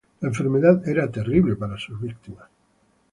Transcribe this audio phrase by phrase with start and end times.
[0.21, 2.49] La enfermedad era terrible para sus víctimas.